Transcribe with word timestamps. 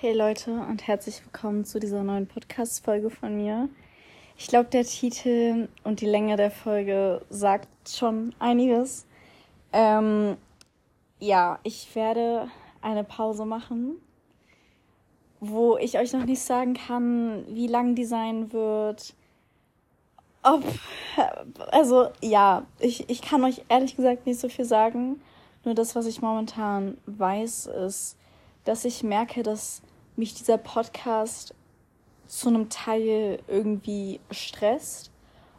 Hey 0.00 0.12
Leute 0.12 0.52
und 0.52 0.86
herzlich 0.86 1.24
willkommen 1.24 1.64
zu 1.64 1.80
dieser 1.80 2.04
neuen 2.04 2.28
Podcast-Folge 2.28 3.10
von 3.10 3.36
mir. 3.36 3.68
Ich 4.36 4.46
glaube, 4.46 4.68
der 4.70 4.84
Titel 4.84 5.66
und 5.82 6.00
die 6.00 6.06
Länge 6.06 6.36
der 6.36 6.52
Folge 6.52 7.20
sagt 7.30 7.66
schon 7.88 8.32
einiges. 8.38 9.06
Ähm, 9.72 10.36
ja, 11.18 11.58
ich 11.64 11.96
werde 11.96 12.46
eine 12.80 13.02
Pause 13.02 13.44
machen, 13.44 13.96
wo 15.40 15.76
ich 15.78 15.98
euch 15.98 16.12
noch 16.12 16.26
nicht 16.26 16.42
sagen 16.42 16.74
kann, 16.74 17.44
wie 17.48 17.66
lang 17.66 17.96
die 17.96 18.04
sein 18.04 18.52
wird. 18.52 19.16
Ob, 20.44 20.62
also 21.72 22.06
ja, 22.22 22.64
ich, 22.78 23.10
ich 23.10 23.20
kann 23.20 23.42
euch 23.42 23.64
ehrlich 23.68 23.96
gesagt 23.96 24.26
nicht 24.26 24.38
so 24.38 24.48
viel 24.48 24.64
sagen. 24.64 25.20
Nur 25.64 25.74
das, 25.74 25.96
was 25.96 26.06
ich 26.06 26.22
momentan 26.22 26.98
weiß, 27.06 27.66
ist, 27.66 28.16
dass 28.68 28.84
ich 28.84 29.02
merke, 29.02 29.42
dass 29.42 29.80
mich 30.16 30.34
dieser 30.34 30.58
Podcast 30.58 31.54
zu 32.26 32.48
einem 32.48 32.68
Teil 32.68 33.38
irgendwie 33.48 34.20
stresst. 34.30 35.10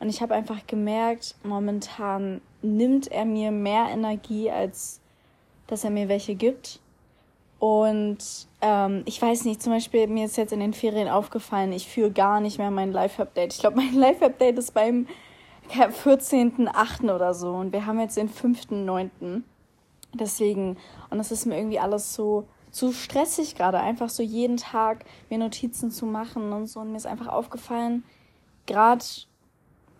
Und 0.00 0.08
ich 0.08 0.22
habe 0.22 0.34
einfach 0.34 0.66
gemerkt, 0.66 1.36
momentan 1.42 2.40
nimmt 2.62 3.08
er 3.12 3.26
mir 3.26 3.50
mehr 3.50 3.88
Energie, 3.90 4.50
als 4.50 5.02
dass 5.66 5.84
er 5.84 5.90
mir 5.90 6.08
welche 6.08 6.34
gibt. 6.34 6.80
Und 7.58 8.18
ähm, 8.62 9.02
ich 9.04 9.20
weiß 9.20 9.44
nicht, 9.44 9.62
zum 9.62 9.74
Beispiel, 9.74 10.06
mir 10.06 10.24
ist 10.24 10.38
jetzt 10.38 10.54
in 10.54 10.60
den 10.60 10.72
Ferien 10.72 11.08
aufgefallen, 11.08 11.72
ich 11.72 11.86
führe 11.86 12.10
gar 12.10 12.40
nicht 12.40 12.56
mehr 12.56 12.70
mein 12.70 12.90
Live-Update. 12.90 13.52
Ich 13.52 13.60
glaube, 13.60 13.76
mein 13.82 13.94
Live-Update 13.94 14.58
ist 14.58 14.72
beim 14.72 15.06
14.8. 15.68 17.14
oder 17.14 17.34
so. 17.34 17.50
Und 17.52 17.74
wir 17.74 17.84
haben 17.84 18.00
jetzt 18.00 18.16
den 18.16 18.30
5.9. 18.30 19.42
Deswegen, 20.14 20.78
und 21.10 21.18
das 21.18 21.32
ist 21.32 21.44
mir 21.44 21.58
irgendwie 21.58 21.80
alles 21.80 22.14
so, 22.14 22.46
so 22.74 22.92
stressig 22.92 23.54
gerade, 23.54 23.78
einfach 23.80 24.08
so 24.08 24.22
jeden 24.22 24.56
Tag 24.56 25.04
mir 25.30 25.38
Notizen 25.38 25.90
zu 25.90 26.06
machen 26.06 26.52
und 26.52 26.66
so. 26.66 26.80
Und 26.80 26.90
mir 26.90 26.96
ist 26.96 27.06
einfach 27.06 27.28
aufgefallen, 27.28 28.04
gerade 28.66 29.04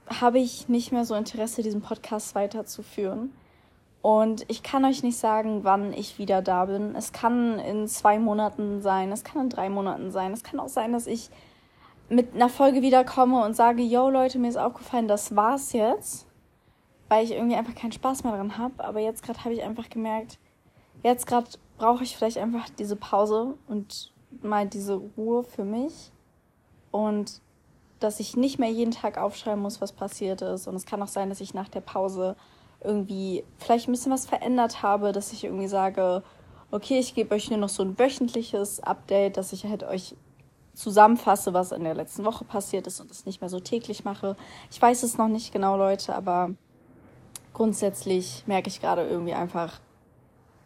habe 0.08 0.38
ich 0.38 0.68
nicht 0.68 0.92
mehr 0.92 1.04
so 1.04 1.14
Interesse, 1.14 1.62
diesen 1.62 1.82
Podcast 1.82 2.34
weiterzuführen. 2.34 3.32
Und 4.02 4.44
ich 4.48 4.62
kann 4.62 4.84
euch 4.84 5.02
nicht 5.02 5.16
sagen, 5.16 5.64
wann 5.64 5.92
ich 5.92 6.18
wieder 6.18 6.42
da 6.42 6.66
bin. 6.66 6.94
Es 6.94 7.12
kann 7.12 7.58
in 7.58 7.88
zwei 7.88 8.18
Monaten 8.18 8.82
sein, 8.82 9.12
es 9.12 9.24
kann 9.24 9.42
in 9.42 9.48
drei 9.48 9.70
Monaten 9.70 10.10
sein. 10.10 10.32
Es 10.32 10.42
kann 10.42 10.60
auch 10.60 10.68
sein, 10.68 10.92
dass 10.92 11.06
ich 11.06 11.30
mit 12.10 12.34
einer 12.34 12.50
Folge 12.50 12.82
wiederkomme 12.82 13.42
und 13.42 13.54
sage, 13.54 13.82
yo 13.82 14.10
Leute, 14.10 14.38
mir 14.38 14.48
ist 14.48 14.58
aufgefallen, 14.58 15.08
das 15.08 15.34
war's 15.34 15.72
jetzt 15.72 16.26
weil 17.08 17.24
ich 17.24 17.32
irgendwie 17.32 17.56
einfach 17.56 17.74
keinen 17.74 17.92
Spaß 17.92 18.24
mehr 18.24 18.34
dran 18.34 18.58
habe. 18.58 18.82
Aber 18.82 19.00
jetzt 19.00 19.22
gerade 19.22 19.44
habe 19.44 19.54
ich 19.54 19.62
einfach 19.62 19.88
gemerkt, 19.88 20.38
jetzt 21.04 21.26
gerade 21.26 21.46
brauche 21.78 22.02
ich 22.02 22.16
vielleicht 22.16 22.38
einfach 22.38 22.68
diese 22.70 22.96
Pause 22.96 23.54
und 23.68 24.12
mal 24.42 24.66
diese 24.66 24.94
Ruhe 25.16 25.44
für 25.44 25.64
mich 25.64 26.10
und 26.90 27.40
dass 28.00 28.20
ich 28.20 28.36
nicht 28.36 28.58
mehr 28.58 28.70
jeden 28.70 28.90
Tag 28.90 29.18
aufschreiben 29.18 29.62
muss, 29.62 29.80
was 29.80 29.92
passiert 29.92 30.42
ist. 30.42 30.66
Und 30.66 30.74
es 30.74 30.84
kann 30.84 31.02
auch 31.02 31.08
sein, 31.08 31.28
dass 31.28 31.40
ich 31.40 31.54
nach 31.54 31.68
der 31.68 31.80
Pause 31.80 32.36
irgendwie 32.82 33.44
vielleicht 33.56 33.88
ein 33.88 33.92
bisschen 33.92 34.12
was 34.12 34.26
verändert 34.26 34.82
habe, 34.82 35.12
dass 35.12 35.32
ich 35.32 35.44
irgendwie 35.44 35.68
sage, 35.68 36.22
okay, 36.70 36.98
ich 36.98 37.14
gebe 37.14 37.34
euch 37.34 37.48
nur 37.50 37.58
noch 37.58 37.68
so 37.68 37.82
ein 37.82 37.98
wöchentliches 37.98 38.80
Update, 38.80 39.36
dass 39.36 39.52
ich 39.52 39.64
halt 39.64 39.84
euch 39.84 40.16
zusammenfasse, 40.74 41.54
was 41.54 41.72
in 41.72 41.84
der 41.84 41.94
letzten 41.94 42.24
Woche 42.24 42.44
passiert 42.44 42.86
ist 42.86 43.00
und 43.00 43.10
es 43.10 43.26
nicht 43.26 43.40
mehr 43.40 43.48
so 43.48 43.60
täglich 43.60 44.04
mache. 44.04 44.36
Ich 44.70 44.82
weiß 44.82 45.02
es 45.04 45.16
noch 45.16 45.28
nicht 45.28 45.52
genau, 45.52 45.76
Leute, 45.76 46.14
aber 46.14 46.50
grundsätzlich 47.52 48.42
merke 48.46 48.68
ich 48.68 48.80
gerade 48.80 49.06
irgendwie 49.06 49.34
einfach, 49.34 49.80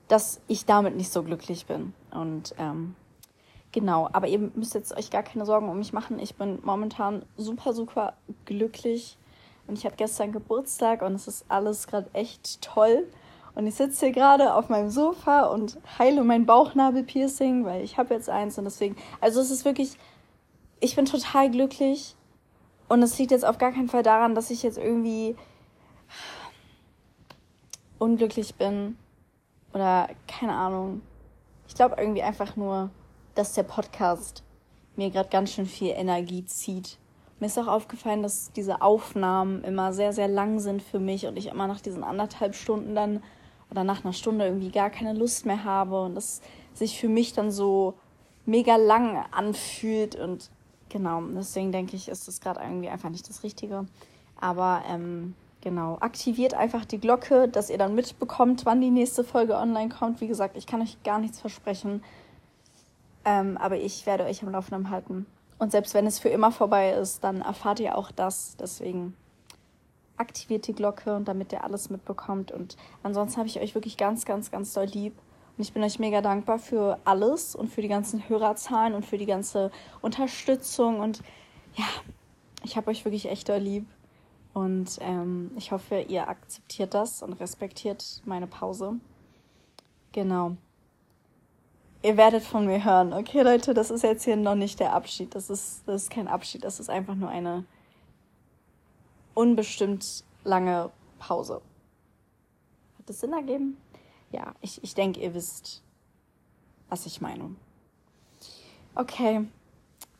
dass 0.08 0.40
ich 0.48 0.64
damit 0.64 0.96
nicht 0.96 1.12
so 1.12 1.22
glücklich 1.22 1.66
bin. 1.66 1.92
Und 2.10 2.54
ähm, 2.58 2.96
genau, 3.72 4.08
aber 4.12 4.26
ihr 4.26 4.38
müsst 4.38 4.74
jetzt 4.74 4.96
euch 4.96 5.10
gar 5.10 5.22
keine 5.22 5.46
Sorgen 5.46 5.68
um 5.68 5.78
mich 5.78 5.92
machen. 5.92 6.18
Ich 6.18 6.34
bin 6.34 6.58
momentan 6.62 7.24
super, 7.36 7.72
super 7.74 8.14
glücklich. 8.46 9.16
Und 9.66 9.76
ich 9.78 9.84
hatte 9.84 9.96
gestern 9.96 10.32
Geburtstag 10.32 11.02
und 11.02 11.14
es 11.14 11.28
ist 11.28 11.44
alles 11.48 11.86
gerade 11.86 12.08
echt 12.14 12.62
toll. 12.62 13.06
Und 13.54 13.66
ich 13.66 13.74
sitze 13.74 14.06
hier 14.06 14.14
gerade 14.14 14.54
auf 14.54 14.70
meinem 14.70 14.88
Sofa 14.88 15.46
und 15.46 15.78
heile 15.98 16.24
mein 16.24 16.46
Bauchnabelpiercing, 16.46 17.64
weil 17.64 17.84
ich 17.84 17.98
habe 17.98 18.14
jetzt 18.14 18.30
eins 18.30 18.56
und 18.56 18.64
deswegen, 18.64 18.96
also 19.20 19.40
es 19.40 19.50
ist 19.50 19.64
wirklich, 19.64 19.92
ich 20.80 20.96
bin 20.96 21.04
total 21.04 21.50
glücklich 21.50 22.14
und 22.88 23.02
es 23.02 23.18
liegt 23.18 23.32
jetzt 23.32 23.44
auf 23.44 23.58
gar 23.58 23.72
keinen 23.72 23.88
Fall 23.88 24.02
daran, 24.02 24.34
dass 24.34 24.50
ich 24.50 24.62
jetzt 24.62 24.78
irgendwie 24.78 25.36
unglücklich 27.98 28.54
bin 28.54 28.96
oder 29.72 30.08
keine 30.26 30.54
Ahnung. 30.54 31.02
Ich 31.66 31.74
glaube 31.74 31.96
irgendwie 31.98 32.22
einfach 32.22 32.56
nur, 32.56 32.90
dass 33.34 33.52
der 33.52 33.62
Podcast 33.62 34.42
mir 34.96 35.10
gerade 35.10 35.28
ganz 35.28 35.52
schön 35.52 35.66
viel 35.66 35.90
Energie 35.90 36.44
zieht. 36.44 36.98
Mir 37.40 37.46
ist 37.46 37.58
auch 37.58 37.68
aufgefallen, 37.68 38.22
dass 38.22 38.52
diese 38.52 38.82
Aufnahmen 38.82 39.62
immer 39.62 39.92
sehr, 39.92 40.12
sehr 40.12 40.26
lang 40.26 40.58
sind 40.58 40.82
für 40.82 40.98
mich 40.98 41.26
und 41.26 41.36
ich 41.36 41.46
immer 41.46 41.68
nach 41.68 41.80
diesen 41.80 42.02
anderthalb 42.02 42.56
Stunden 42.56 42.94
dann 42.94 43.22
oder 43.70 43.84
nach 43.84 44.04
einer 44.04 44.12
Stunde 44.12 44.46
irgendwie 44.46 44.70
gar 44.70 44.90
keine 44.90 45.12
Lust 45.12 45.46
mehr 45.46 45.62
habe 45.62 46.02
und 46.02 46.14
das 46.14 46.40
sich 46.74 46.98
für 46.98 47.08
mich 47.08 47.32
dann 47.32 47.50
so 47.50 47.94
mega 48.46 48.76
lang 48.76 49.24
anfühlt 49.30 50.16
und 50.16 50.50
genau, 50.88 51.22
deswegen 51.36 51.70
denke 51.70 51.96
ich, 51.96 52.08
ist 52.08 52.26
das 52.26 52.40
gerade 52.40 52.60
irgendwie 52.60 52.88
einfach 52.88 53.10
nicht 53.10 53.28
das 53.28 53.42
Richtige. 53.42 53.86
Aber 54.40 54.82
ähm, 54.88 55.34
Genau, 55.60 55.98
aktiviert 56.00 56.54
einfach 56.54 56.84
die 56.84 57.00
Glocke, 57.00 57.48
dass 57.48 57.68
ihr 57.68 57.78
dann 57.78 57.94
mitbekommt, 57.94 58.64
wann 58.64 58.80
die 58.80 58.90
nächste 58.90 59.24
Folge 59.24 59.56
online 59.56 59.88
kommt. 59.88 60.20
Wie 60.20 60.28
gesagt, 60.28 60.56
ich 60.56 60.66
kann 60.66 60.80
euch 60.80 61.02
gar 61.02 61.18
nichts 61.18 61.40
versprechen, 61.40 62.04
ähm, 63.24 63.56
aber 63.56 63.76
ich 63.76 64.06
werde 64.06 64.24
euch 64.24 64.42
am 64.42 64.52
Laufenden 64.52 64.90
halten. 64.90 65.26
Und 65.58 65.72
selbst 65.72 65.94
wenn 65.94 66.06
es 66.06 66.20
für 66.20 66.28
immer 66.28 66.52
vorbei 66.52 66.92
ist, 66.92 67.24
dann 67.24 67.40
erfahrt 67.40 67.80
ihr 67.80 67.98
auch 67.98 68.12
das. 68.12 68.56
Deswegen 68.56 69.16
aktiviert 70.16 70.68
die 70.68 70.74
Glocke 70.74 71.16
und 71.16 71.26
damit 71.26 71.52
ihr 71.52 71.64
alles 71.64 71.90
mitbekommt. 71.90 72.52
Und 72.52 72.76
ansonsten 73.02 73.38
habe 73.38 73.48
ich 73.48 73.60
euch 73.60 73.74
wirklich 73.74 73.96
ganz, 73.96 74.24
ganz, 74.24 74.52
ganz 74.52 74.72
doll 74.72 74.86
lieb. 74.86 75.14
Und 75.56 75.62
ich 75.62 75.72
bin 75.72 75.82
euch 75.82 75.98
mega 75.98 76.20
dankbar 76.20 76.60
für 76.60 76.98
alles 77.04 77.56
und 77.56 77.68
für 77.68 77.82
die 77.82 77.88
ganzen 77.88 78.28
Hörerzahlen 78.28 78.94
und 78.94 79.04
für 79.04 79.18
die 79.18 79.26
ganze 79.26 79.72
Unterstützung. 80.00 81.00
Und 81.00 81.20
ja, 81.74 81.86
ich 82.62 82.76
habe 82.76 82.90
euch 82.90 83.04
wirklich 83.04 83.28
echt 83.28 83.48
doll 83.48 83.58
lieb. 83.58 83.86
Und 84.58 84.98
ähm, 85.00 85.52
ich 85.56 85.70
hoffe, 85.70 86.00
ihr 86.00 86.28
akzeptiert 86.28 86.92
das 86.92 87.22
und 87.22 87.34
respektiert 87.34 88.22
meine 88.24 88.48
Pause. 88.48 88.94
Genau. 90.10 90.56
Ihr 92.02 92.16
werdet 92.16 92.42
von 92.42 92.66
mir 92.66 92.84
hören. 92.84 93.12
Okay, 93.12 93.42
Leute, 93.42 93.72
das 93.72 93.92
ist 93.92 94.02
jetzt 94.02 94.24
hier 94.24 94.34
noch 94.34 94.56
nicht 94.56 94.80
der 94.80 94.94
Abschied. 94.94 95.32
Das 95.36 95.48
ist, 95.48 95.82
das 95.86 96.02
ist 96.02 96.10
kein 96.10 96.26
Abschied. 96.26 96.64
Das 96.64 96.80
ist 96.80 96.90
einfach 96.90 97.14
nur 97.14 97.28
eine 97.28 97.66
unbestimmt 99.34 100.24
lange 100.42 100.90
Pause. 101.20 101.60
Hat 102.98 103.08
das 103.08 103.20
Sinn 103.20 103.32
ergeben? 103.32 103.76
Ja, 104.32 104.54
ich, 104.60 104.82
ich 104.82 104.96
denke, 104.96 105.20
ihr 105.20 105.34
wisst, 105.34 105.84
was 106.88 107.06
ich 107.06 107.20
meine. 107.20 107.54
Okay. 108.96 109.46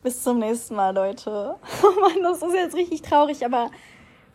Bis 0.01 0.23
zum 0.23 0.39
nächsten 0.39 0.75
Mal, 0.75 0.95
Leute. 0.95 1.57
Oh 1.83 1.99
Mann, 1.99 2.23
das 2.23 2.41
ist 2.41 2.53
jetzt 2.53 2.75
richtig 2.75 3.01
traurig, 3.01 3.43
aber 3.43 3.69